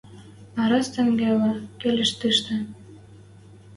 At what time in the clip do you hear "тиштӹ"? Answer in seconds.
2.19-2.55